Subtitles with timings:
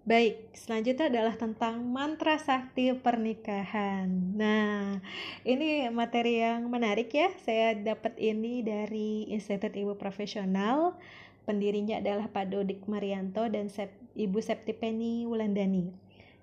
[0.00, 4.08] Baik, selanjutnya adalah tentang mantra sakti pernikahan.
[4.32, 4.96] Nah,
[5.44, 7.28] ini materi yang menarik ya.
[7.44, 10.96] Saya dapat ini dari Institut Ibu Profesional.
[11.44, 15.92] Pendirinya adalah Pak Dodik Marianto dan Sep Ibu Septipeni Wulandani.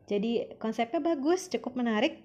[0.05, 2.21] Jadi konsepnya bagus, cukup menarik.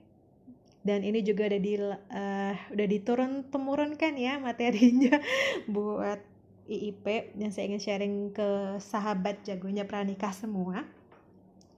[0.84, 5.16] Dan ini juga udah di uh, udah diturun temurunkan ya materinya
[5.72, 6.20] buat
[6.68, 10.82] IIP dan saya ingin sharing ke sahabat jagonya pranikah semua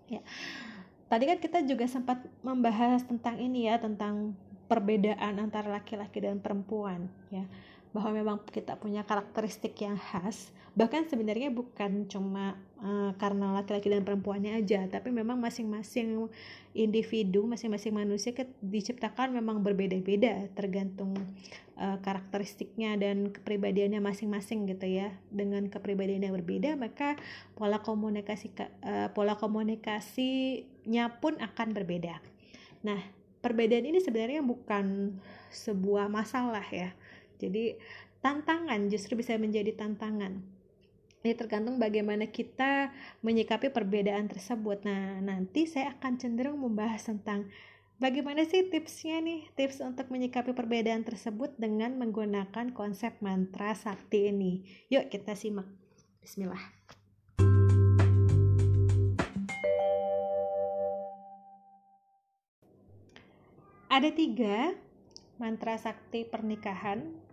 [0.08, 0.22] ya.
[1.08, 4.34] Tadi kan kita juga sempat membahas tentang ini ya tentang
[4.66, 7.44] perbedaan antara laki-laki dan perempuan ya.
[7.94, 14.02] Bahwa memang kita punya karakteristik yang khas bahkan sebenarnya bukan cuma uh, karena laki-laki dan
[14.02, 16.26] perempuannya aja tapi memang masing-masing
[16.74, 21.14] individu masing-masing manusia diciptakan memang berbeda-beda tergantung
[21.78, 25.14] uh, karakteristiknya dan kepribadiannya masing-masing gitu ya.
[25.30, 27.18] Dengan kepribadian yang berbeda maka
[27.54, 28.50] pola komunikasi
[28.82, 32.18] uh, pola komunikasinya pun akan berbeda.
[32.82, 33.00] Nah
[33.44, 35.18] perbedaan ini sebenarnya bukan
[35.54, 36.90] sebuah masalah ya.
[37.38, 37.76] Jadi
[38.24, 40.53] tantangan justru bisa menjadi tantangan.
[41.24, 42.92] Ini tergantung bagaimana kita
[43.24, 44.84] menyikapi perbedaan tersebut.
[44.84, 47.48] Nah, nanti saya akan cenderung membahas tentang
[47.96, 54.68] bagaimana sih tipsnya nih, tips untuk menyikapi perbedaan tersebut dengan menggunakan konsep mantra sakti ini.
[54.92, 55.64] Yuk kita simak.
[56.20, 56.60] Bismillah.
[63.88, 64.76] Ada tiga
[65.40, 67.23] mantra sakti pernikahan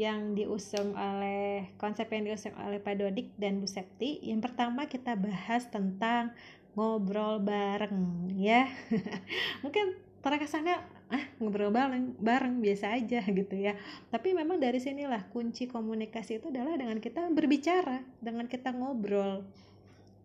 [0.00, 4.16] yang diusung oleh konsep yang diusung oleh Pak Dodik dan Bu Septi.
[4.24, 6.32] Yang pertama kita bahas tentang
[6.72, 8.64] ngobrol bareng ya.
[9.64, 10.00] Mungkin
[10.48, 10.80] sana
[11.12, 13.76] ah ngobrol bareng bareng biasa aja gitu ya.
[14.08, 19.44] Tapi memang dari sinilah kunci komunikasi itu adalah dengan kita berbicara, dengan kita ngobrol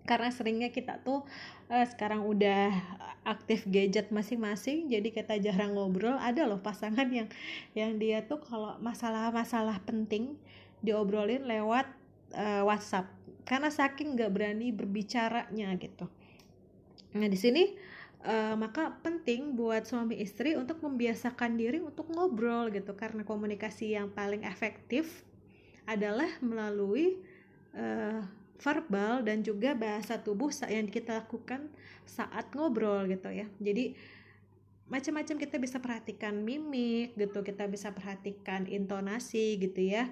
[0.05, 1.25] karena seringnya kita tuh
[1.69, 2.71] uh, sekarang udah
[3.25, 7.27] aktif gadget masing-masing jadi kita jarang ngobrol ada loh pasangan yang
[7.73, 10.37] yang dia tuh kalau masalah-masalah penting
[10.85, 11.89] diobrolin lewat
[12.37, 13.09] uh, WhatsApp.
[13.45, 16.05] Karena saking nggak berani berbicaranya gitu.
[17.17, 17.73] Nah di sini
[18.25, 22.93] uh, maka penting buat suami istri untuk membiasakan diri untuk ngobrol gitu.
[22.93, 25.25] Karena komunikasi yang paling efektif
[25.85, 27.21] adalah melalui
[27.77, 28.25] uh,
[28.59, 31.67] verbal dan juga bahasa tubuh yang kita lakukan
[32.07, 33.47] saat ngobrol gitu ya.
[33.59, 33.95] Jadi
[34.85, 40.09] macam-macam kita bisa perhatikan mimik gitu kita bisa perhatikan intonasi gitu ya.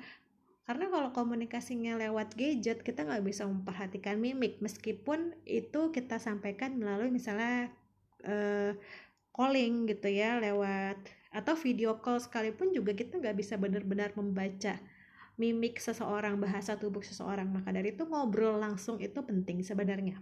[0.64, 4.64] Karena kalau komunikasinya lewat gadget kita nggak bisa memperhatikan mimik.
[4.64, 7.68] Meskipun itu kita sampaikan melalui misalnya
[8.24, 8.72] uh,
[9.34, 10.98] calling gitu ya lewat
[11.34, 14.78] atau video call sekalipun juga kita nggak bisa benar-benar membaca
[15.40, 17.50] mimik seseorang, bahasa tubuh seseorang.
[17.50, 20.22] Maka dari itu ngobrol langsung itu penting sebenarnya.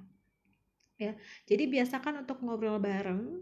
[1.01, 1.17] Ya.
[1.49, 3.41] Jadi biasakan untuk ngobrol bareng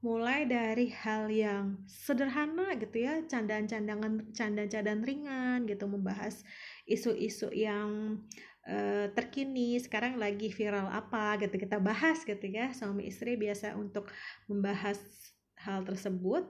[0.00, 6.40] mulai dari hal yang sederhana gitu ya, candaan-candangan candaan-candaan ringan gitu membahas
[6.88, 8.16] isu-isu yang
[8.64, 14.08] uh, terkini sekarang lagi viral apa gitu kita bahas gitu ya suami istri biasa untuk
[14.48, 14.98] membahas
[15.60, 16.48] hal tersebut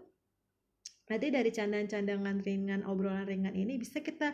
[1.11, 4.33] nanti dari candaan-candangan ringan obrolan ringan ini bisa kita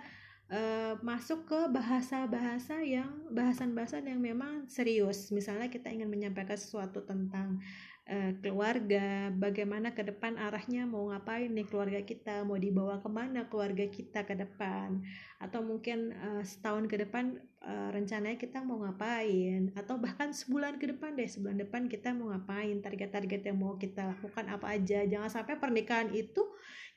[0.53, 5.33] uh, masuk ke bahasa-bahasa yang bahasan-bahasan yang memang serius.
[5.33, 7.59] Misalnya kita ingin menyampaikan sesuatu tentang
[8.07, 13.47] uh, keluarga, bagaimana ke depan arahnya mau ngapain nih keluarga kita, mau dibawa ke mana
[13.51, 15.03] keluarga kita ke depan,
[15.43, 20.91] atau mungkin uh, setahun ke depan uh, rencananya kita mau ngapain, atau bahkan sebulan ke
[20.95, 25.03] depan deh, sebulan depan kita mau ngapain, target-target yang mau kita lakukan apa aja.
[25.05, 26.43] Jangan sampai pernikahan itu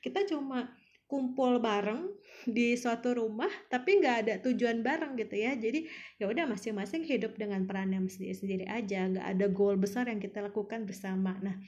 [0.00, 0.72] kita cuma
[1.10, 2.06] kumpul bareng
[2.46, 5.58] di suatu rumah tapi nggak ada tujuan bareng gitu ya.
[5.58, 5.90] Jadi
[6.22, 10.86] ya udah masing-masing hidup dengan perannya sendiri-sendiri aja nggak ada goal besar yang kita lakukan
[10.86, 11.34] bersama.
[11.42, 11.58] Nah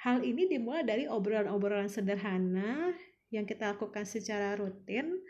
[0.00, 2.96] hal ini dimulai dari obrolan-obrolan sederhana
[3.28, 5.20] yang kita lakukan secara rutin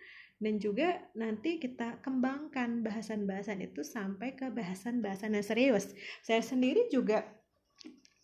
[0.41, 5.93] dan juga nanti kita kembangkan bahasan-bahasan itu sampai ke bahasan-bahasan yang serius.
[6.25, 7.29] Saya sendiri juga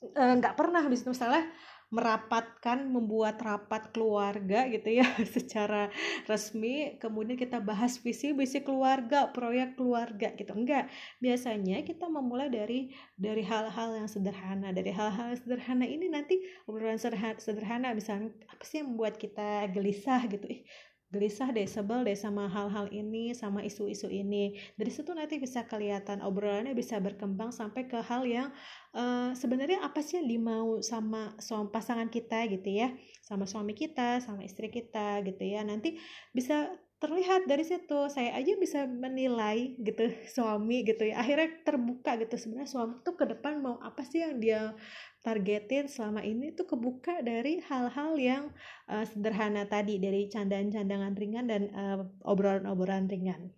[0.00, 1.44] eh, nggak uh, pernah misalnya
[1.86, 5.06] merapatkan membuat rapat keluarga gitu ya
[5.36, 5.88] secara
[6.26, 6.98] resmi.
[6.98, 10.52] Kemudian kita bahas visi visi keluarga proyek keluarga gitu.
[10.52, 10.90] Enggak
[11.22, 14.74] biasanya kita memulai dari dari hal-hal yang sederhana.
[14.74, 20.18] Dari hal-hal sederhana ini nanti obrolan sederhana, sederhana misalnya apa sih yang membuat kita gelisah?
[20.26, 20.46] gitu.
[20.48, 20.62] Ih
[21.10, 24.58] gelisah deh sebel deh sama hal-hal ini sama isu-isu ini.
[24.74, 28.50] Dari situ nanti bisa kelihatan obrolannya bisa berkembang sampai ke hal yang
[28.94, 32.90] uh, sebenarnya apa sih yang dimau sama suami pasangan kita gitu ya.
[33.22, 35.62] Sama suami kita sama istri kita gitu ya.
[35.62, 35.98] Nanti
[36.34, 41.20] bisa terlihat dari situ saya aja bisa menilai gitu suami gitu ya.
[41.20, 44.72] Akhirnya terbuka gitu sebenarnya suami tuh ke depan mau apa sih yang dia
[45.20, 48.44] targetin selama ini tuh kebuka dari hal-hal yang
[48.88, 53.52] uh, sederhana tadi dari candaan-candangan ringan dan uh, obrolan-obrolan ringan.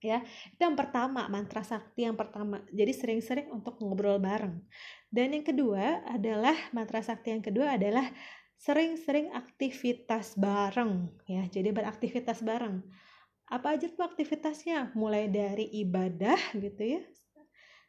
[0.00, 2.64] Ya itu yang pertama mantra sakti yang pertama.
[2.72, 4.60] Jadi sering-sering untuk ngobrol bareng.
[5.12, 8.08] Dan yang kedua adalah mantra sakti yang kedua adalah
[8.60, 11.48] sering-sering aktivitas bareng ya.
[11.48, 12.84] Jadi beraktivitas bareng.
[13.48, 14.92] Apa aja tuh aktivitasnya?
[14.92, 17.02] Mulai dari ibadah gitu ya.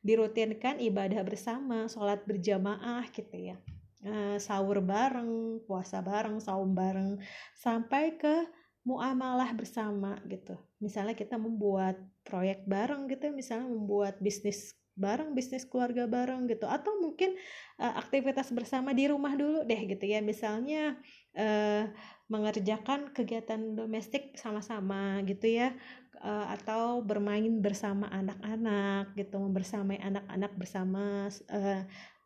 [0.02, 3.60] Dirutinkan ibadah bersama sholat berjamaah gitu ya.
[4.02, 7.22] Eh, sahur bareng puasa bareng saum bareng
[7.54, 8.50] sampai ke
[8.82, 10.58] muamalah bersama gitu.
[10.82, 16.68] Misalnya kita membuat proyek bareng gitu misalnya membuat bisnis bareng bisnis keluarga bareng gitu.
[16.68, 17.36] Atau mungkin
[17.80, 20.20] uh, aktivitas bersama di rumah dulu deh gitu ya.
[20.20, 21.00] Misalnya
[21.36, 21.88] uh,
[22.32, 25.76] mengerjakan kegiatan domestik sama-sama gitu ya.
[26.22, 29.40] Uh, atau bermain bersama anak-anak gitu.
[29.42, 31.82] Membersamai anak-anak bersama uh,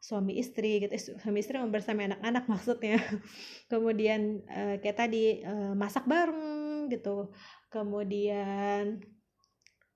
[0.05, 1.17] suami istri gitu.
[1.17, 3.01] Suami istri membersamai anak-anak maksudnya.
[3.71, 7.33] Kemudian uh, kayak tadi uh, masak bareng gitu.
[7.73, 9.01] Kemudian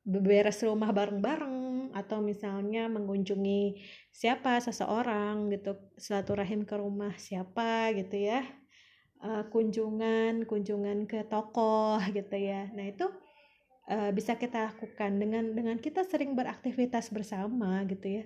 [0.10, 3.78] beberes rumah bareng-bareng atau misalnya mengunjungi
[4.10, 8.42] siapa seseorang gitu silaturahim ke rumah siapa gitu ya
[9.24, 12.72] uh, kunjungan kunjungan ke toko gitu ya.
[12.74, 13.06] Nah itu
[13.90, 18.26] uh, bisa kita lakukan dengan dengan kita sering beraktivitas bersama gitu ya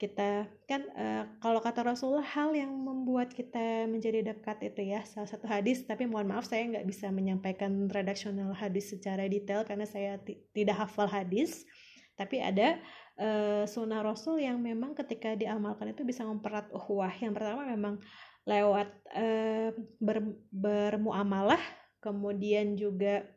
[0.00, 5.28] kita kan uh, kalau kata Rasulullah hal yang membuat kita menjadi dekat itu ya salah
[5.28, 5.84] satu hadis.
[5.84, 10.16] Tapi mohon maaf saya nggak bisa menyampaikan redaksional hadis secara detail karena saya
[10.56, 11.68] tidak hafal hadis.
[12.16, 12.80] Tapi ada
[13.20, 18.00] uh, sunnah Rasul yang memang ketika diamalkan itu bisa memperat uhwah yang pertama memang
[18.48, 19.68] lewat uh,
[20.00, 21.60] ber, bermuamalah
[22.00, 23.28] kemudian juga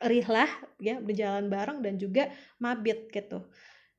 [0.00, 0.48] rihlah
[0.80, 3.48] ya berjalan bareng dan juga mabit gitu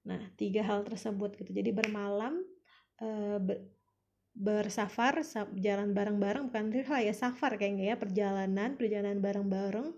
[0.08, 1.52] Nah, tiga hal tersebut gitu.
[1.52, 2.40] Jadi bermalam,
[2.98, 3.08] e,
[3.44, 3.60] ber,
[4.38, 5.20] bersafar,
[5.60, 9.92] jalan bareng-bareng, bukan rihla ya, safar kayaknya ya, perjalanan, perjalanan bareng-bareng,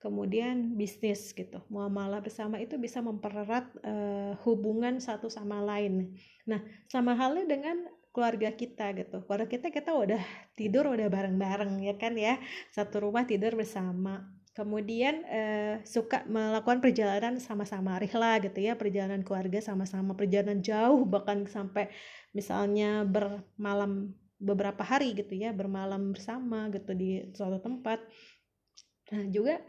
[0.00, 1.60] kemudian bisnis gitu.
[1.68, 3.94] Muamalah bersama itu bisa mempererat e,
[4.48, 6.16] hubungan satu sama lain.
[6.48, 9.22] Nah, sama halnya dengan keluarga kita gitu.
[9.26, 10.22] Keluarga kita kita udah
[10.58, 12.38] tidur udah bareng-bareng ya kan ya.
[12.74, 19.62] Satu rumah tidur bersama kemudian eh, suka melakukan perjalanan sama-sama rihla gitu ya perjalanan keluarga
[19.62, 21.86] sama-sama perjalanan jauh bahkan sampai
[22.34, 24.10] misalnya bermalam
[24.40, 28.02] beberapa hari gitu ya bermalam bersama gitu di suatu tempat.
[29.14, 29.60] Nah juga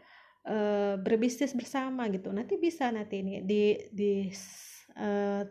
[0.48, 2.34] eh, berbisnis bersama gitu.
[2.34, 4.32] Nanti bisa nanti ini di di
[4.98, 5.44] eh,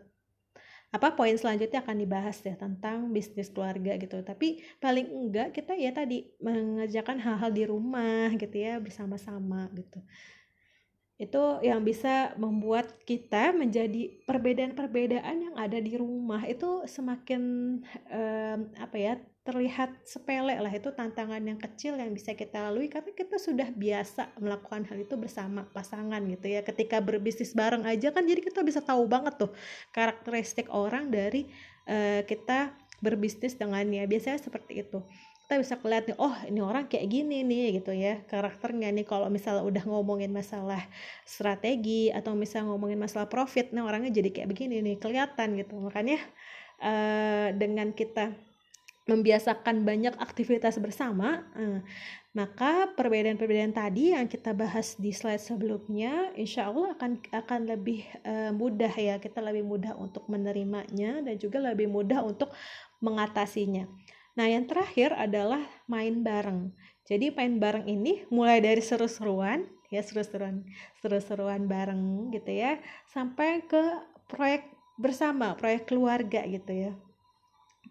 [0.91, 4.19] apa poin selanjutnya akan dibahas ya tentang bisnis keluarga gitu.
[4.19, 10.03] Tapi paling enggak kita ya tadi mengerjakan hal-hal di rumah gitu ya bersama-sama gitu.
[11.15, 16.43] Itu yang bisa membuat kita menjadi perbedaan-perbedaan yang ada di rumah.
[16.43, 17.41] Itu semakin
[18.11, 23.09] um, apa ya terlihat sepele lah itu tantangan yang kecil yang bisa kita lalui karena
[23.09, 26.61] kita sudah biasa melakukan hal itu bersama pasangan gitu ya.
[26.61, 29.49] Ketika berbisnis bareng aja kan jadi kita bisa tahu banget tuh
[29.89, 31.49] karakteristik orang dari
[31.89, 35.01] uh, kita berbisnis dengannya biasanya seperti itu.
[35.49, 39.09] Kita bisa kelihatan oh ini orang kayak gini nih gitu ya karakternya nih.
[39.09, 40.85] Kalau misalnya udah ngomongin masalah
[41.25, 45.81] strategi atau misalnya ngomongin masalah profit nih orangnya jadi kayak begini nih kelihatan gitu.
[45.81, 46.21] Makanya
[46.77, 48.50] uh, dengan kita
[49.09, 51.81] membiasakan banyak aktivitas bersama, eh,
[52.37, 58.53] maka perbedaan-perbedaan tadi yang kita bahas di slide sebelumnya, insya Allah akan akan lebih eh,
[58.53, 62.53] mudah ya, kita lebih mudah untuk menerimanya dan juga lebih mudah untuk
[63.01, 63.89] mengatasinya.
[64.37, 66.71] Nah, yang terakhir adalah main bareng.
[67.03, 70.63] Jadi main bareng ini mulai dari seru-seruan, ya seru-seruan,
[71.03, 72.79] seru-seruan bareng gitu ya,
[73.11, 73.81] sampai ke
[74.31, 76.93] proyek bersama, proyek keluarga gitu ya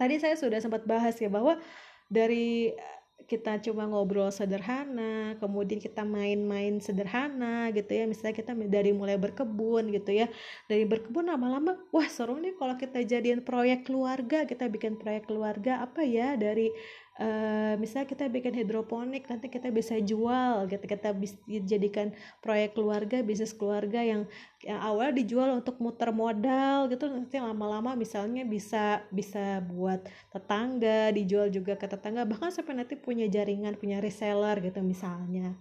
[0.01, 1.61] tadi saya sudah sempat bahas ya bahwa
[2.09, 8.05] dari eh, kita cuma ngobrol sederhana, kemudian kita main-main sederhana gitu ya.
[8.11, 10.27] Misalnya kita dari mulai berkebun gitu ya.
[10.67, 15.79] Dari berkebun lama-lama, wah seru nih kalau kita jadiin proyek keluarga, kita bikin proyek keluarga
[15.87, 16.75] apa ya dari
[17.21, 20.85] uh, misalnya kita bikin hidroponik nanti kita bisa jual gitu.
[20.89, 24.25] Kita bisa jadikan proyek keluarga bisnis keluarga yang
[24.65, 27.07] yang awal dijual untuk muter modal gitu.
[27.07, 30.01] Nanti lama-lama misalnya bisa bisa buat
[30.33, 32.25] tetangga dijual juga ke tetangga.
[32.25, 35.55] Bahkan sampai nanti punya jaringan punya reseller gitu misalnya.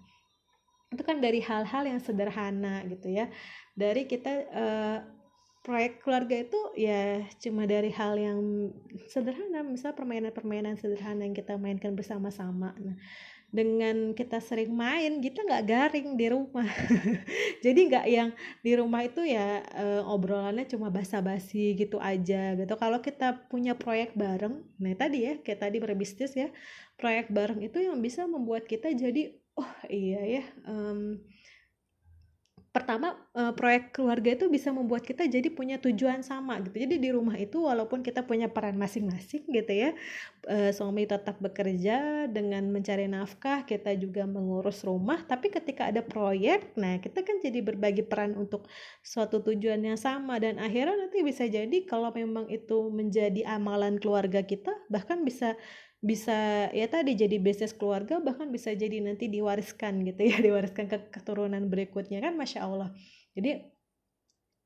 [0.89, 3.29] Itu kan dari hal-hal yang sederhana gitu ya.
[3.77, 5.18] Dari kita uh,
[5.59, 8.71] proyek keluarga itu ya cuma dari hal yang
[9.11, 12.73] sederhana misal permainan-permainan sederhana yang kita mainkan bersama-sama.
[12.79, 12.95] Nah
[13.49, 16.69] dengan kita sering main kita nggak garing di rumah.
[17.65, 18.29] Jadi nggak yang
[18.61, 22.73] di rumah itu ya uh, obrolannya cuma basa-basi gitu aja gitu.
[22.77, 26.53] Kalau kita punya proyek bareng nah tadi ya kayak tadi berbisnis ya
[26.95, 31.19] proyek bareng itu yang bisa membuat kita jadi oh iya ya um,
[32.69, 36.85] pertama uh, proyek keluarga itu bisa membuat kita jadi punya tujuan sama gitu.
[36.85, 39.91] Jadi di rumah itu walaupun kita punya peran masing-masing gitu ya
[40.47, 46.73] uh, suami tetap bekerja dengan mencari nafkah kita juga mengurus rumah tapi ketika ada proyek
[46.79, 48.69] nah kita kan jadi berbagi peran untuk
[49.03, 54.45] suatu tujuan yang sama dan akhirnya nanti bisa jadi kalau memang itu menjadi amalan keluarga
[54.45, 55.59] kita bahkan bisa
[55.99, 61.11] bisa ya tadi jadi bisnis keluarga bahkan bisa jadi nanti diwariskan gitu ya diwariskan ke
[61.11, 62.89] keturunan berikutnya kan masya Allah.
[63.35, 63.67] Jadi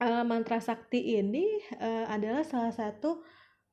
[0.01, 1.45] uh, mantra sakti ini
[1.81, 3.25] uh, adalah salah satu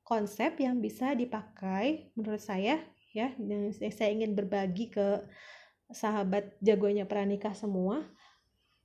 [0.02, 2.82] konsep yang bisa dipakai menurut saya
[3.14, 5.22] ya yang saya ingin berbagi ke
[5.90, 8.06] sahabat jagonya pranikah semua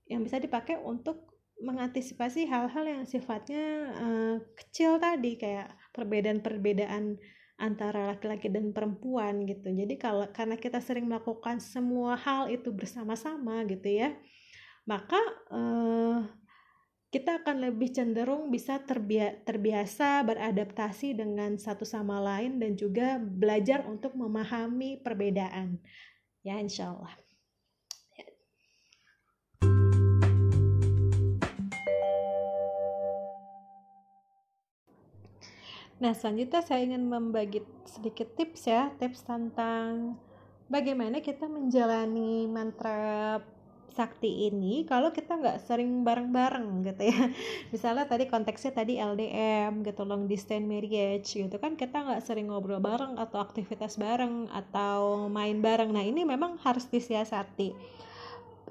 [0.06, 3.64] yang bisa dipakai untuk mengantisipasi hal-hal yang sifatnya
[3.96, 7.16] uh, kecil tadi kayak perbedaan-perbedaan
[7.56, 9.72] antara laki-laki dan perempuan gitu.
[9.72, 14.12] Jadi kalau karena kita sering melakukan semua hal itu bersama-sama gitu ya,
[14.84, 15.20] maka
[15.52, 16.20] eh,
[17.16, 23.88] kita akan lebih cenderung bisa terbia terbiasa beradaptasi dengan satu sama lain dan juga belajar
[23.88, 25.80] untuk memahami perbedaan.
[26.44, 27.25] Ya, insya Allah.
[35.96, 40.20] Nah, selanjutnya saya ingin membagi sedikit tips ya, tips tentang
[40.68, 43.40] bagaimana kita menjalani mantra
[43.96, 47.32] sakti ini kalau kita nggak sering bareng-bareng gitu ya.
[47.72, 52.84] Misalnya tadi konteksnya tadi LDM gitu long distance marriage gitu kan kita nggak sering ngobrol
[52.84, 55.96] bareng atau aktivitas bareng atau main bareng.
[55.96, 57.72] Nah ini memang harus disiasati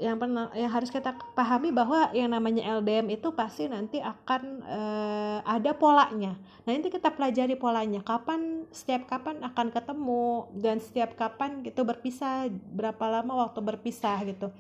[0.03, 5.39] yang pernah yang harus kita pahami bahwa yang namanya LDM itu pasti nanti akan uh,
[5.47, 6.35] ada polanya.
[6.67, 8.03] Nah, nanti kita pelajari polanya.
[8.03, 14.51] Kapan setiap kapan akan ketemu dan setiap kapan gitu berpisah, berapa lama waktu berpisah gitu.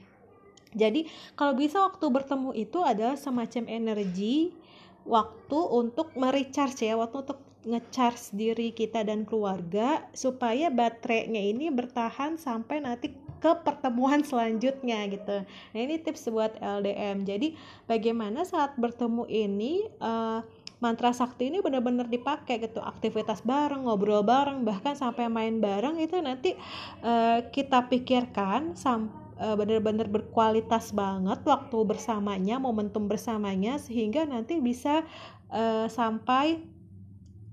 [0.74, 4.54] Jadi, kalau bisa waktu bertemu itu adalah semacam energi
[5.02, 12.36] waktu untuk merecharge ya, waktu untuk ngecharge diri kita dan keluarga supaya baterainya ini bertahan
[12.36, 15.44] sampai nanti ke pertemuan selanjutnya gitu.
[15.44, 17.28] Nah ini tips buat LDM.
[17.28, 17.52] Jadi
[17.84, 20.40] bagaimana saat bertemu ini uh,
[20.80, 26.16] mantra sakti ini benar-benar dipakai gitu aktivitas bareng ngobrol bareng bahkan sampai main bareng itu
[26.24, 26.56] nanti
[27.04, 35.02] uh, kita pikirkan sampai uh, benar-benar berkualitas banget waktu bersamanya, momentum bersamanya sehingga nanti bisa
[35.50, 36.62] uh, sampai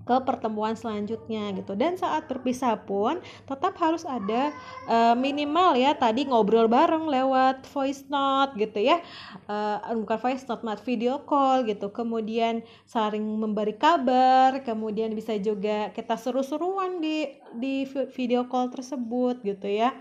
[0.02, 1.74] ke pertemuan selanjutnya gitu.
[1.78, 4.50] Dan saat berpisah pun tetap harus ada
[4.90, 8.98] uh, minimal ya tadi ngobrol bareng lewat voice note gitu ya.
[9.46, 11.90] Uh, bukan voice note mat video call gitu.
[11.90, 19.68] Kemudian saling memberi kabar kemudian bisa juga kita seru-seruan di di video call tersebut gitu
[19.70, 19.94] ya.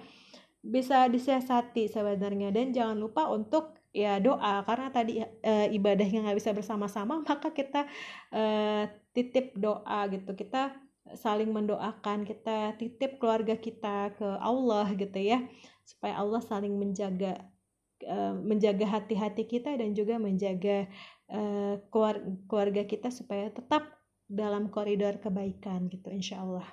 [0.62, 2.54] Bisa disiasati sebenarnya.
[2.54, 7.88] Dan jangan lupa untuk ya doa karena tadi e, ibadahnya nggak bisa bersama-sama maka kita
[8.32, 8.44] e,
[9.12, 10.76] titip doa gitu kita
[11.12, 15.44] saling mendoakan kita titip keluarga kita ke Allah gitu ya
[15.84, 17.52] supaya Allah saling menjaga
[18.00, 20.88] e, menjaga hati-hati kita dan juga menjaga
[21.28, 21.42] e,
[22.48, 23.92] keluarga kita supaya tetap
[24.32, 26.68] dalam koridor kebaikan gitu insya Allah.